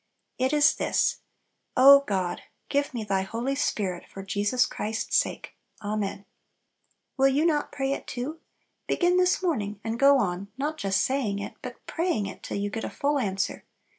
It 0.39 0.51
is 0.51 0.73
this: 0.73 1.19
"O 1.77 1.99
God, 2.07 2.41
give 2.69 2.91
me 2.91 3.03
Thy 3.03 3.21
Holy 3.21 3.53
Spirit, 3.53 4.03
for 4.09 4.23
Jesus 4.23 4.65
Christ's 4.65 5.15
sake. 5.15 5.53
Amen." 5.83 6.25
Will 7.17 7.27
you 7.27 7.45
not 7.45 7.71
pray 7.71 7.93
it 7.93 8.07
too? 8.07 8.39
Begin 8.87 9.17
this 9.17 9.43
morning, 9.43 9.79
and 9.83 9.99
go 9.99 10.17
on, 10.17 10.47
not 10.57 10.77
just 10.79 11.03
saying 11.03 11.37
it, 11.37 11.53
but 11.61 11.85
praying 11.85 12.25
it, 12.25 12.41
till 12.41 12.57
you 12.57 12.71
get 12.71 12.83
a 12.83 12.89
full 12.89 13.19
answer. 13.19 13.63